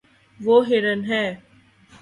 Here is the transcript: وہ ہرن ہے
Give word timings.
وہ 0.39 0.55
ہرن 0.67 0.99
ہے 1.05 1.25